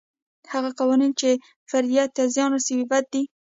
هغه 0.53 0.69
قوانین 0.79 1.11
چې 1.19 1.29
فردیت 1.69 2.09
ته 2.15 2.23
زیان 2.33 2.49
رسوي 2.57 2.85
بد 2.91 3.05
دي. 3.13 3.23